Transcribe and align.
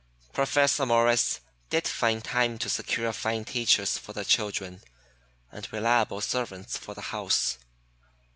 Professor 0.33 0.83
Morris 0.83 1.41
did 1.69 1.87
find 1.87 2.23
time 2.23 2.57
to 2.57 2.69
secure 2.71 3.13
fine 3.13 3.45
teachers 3.45 3.99
for 3.99 4.13
the 4.13 4.25
children, 4.25 4.81
and 5.51 5.71
reliable 5.71 6.21
servants 6.21 6.75
for 6.75 6.95
the 6.95 7.01
house. 7.13 7.59